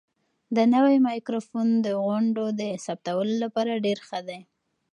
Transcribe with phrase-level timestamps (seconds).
[0.55, 4.39] دا نوی مایکروفون د غونډو د ثبتولو لپاره ډېر ښه دی.